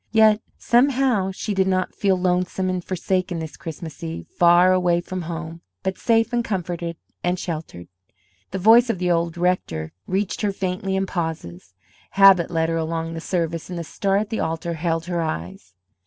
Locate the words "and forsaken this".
2.71-3.55